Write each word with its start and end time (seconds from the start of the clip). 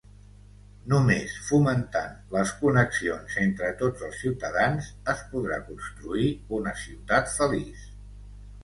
Només 0.93 1.35
fomentant 1.49 2.15
les 2.37 2.55
connexions 2.63 3.37
entre 3.43 3.69
tots 3.83 4.09
els 4.09 4.19
ciutadans 4.25 4.89
es 5.15 5.25
podrà 5.37 5.63
construir 5.71 6.29
una 6.61 6.79
ciutat 6.87 7.33
feliç. 7.39 7.89